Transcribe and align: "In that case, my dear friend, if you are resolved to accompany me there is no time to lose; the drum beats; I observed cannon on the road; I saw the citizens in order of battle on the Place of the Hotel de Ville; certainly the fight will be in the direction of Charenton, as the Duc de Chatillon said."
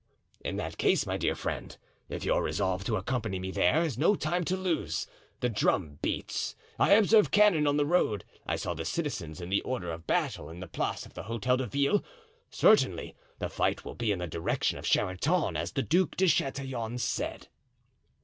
"In 0.43 0.55
that 0.55 0.79
case, 0.79 1.05
my 1.05 1.15
dear 1.15 1.35
friend, 1.35 1.77
if 2.09 2.25
you 2.25 2.33
are 2.33 2.41
resolved 2.41 2.87
to 2.87 2.95
accompany 2.95 3.37
me 3.37 3.51
there 3.51 3.83
is 3.83 3.99
no 3.99 4.15
time 4.15 4.43
to 4.45 4.57
lose; 4.57 5.05
the 5.41 5.47
drum 5.47 5.99
beats; 6.01 6.55
I 6.79 6.93
observed 6.93 7.29
cannon 7.31 7.67
on 7.67 7.77
the 7.77 7.85
road; 7.85 8.25
I 8.47 8.55
saw 8.55 8.73
the 8.73 8.83
citizens 8.83 9.39
in 9.39 9.53
order 9.63 9.91
of 9.91 10.07
battle 10.07 10.47
on 10.47 10.59
the 10.59 10.65
Place 10.67 11.05
of 11.05 11.13
the 11.13 11.21
Hotel 11.29 11.57
de 11.57 11.67
Ville; 11.67 12.03
certainly 12.49 13.15
the 13.37 13.47
fight 13.47 13.85
will 13.85 13.93
be 13.93 14.11
in 14.11 14.17
the 14.17 14.25
direction 14.27 14.79
of 14.79 14.85
Charenton, 14.87 15.55
as 15.55 15.71
the 15.73 15.83
Duc 15.83 16.15
de 16.15 16.25
Chatillon 16.27 16.97
said." 16.97 17.47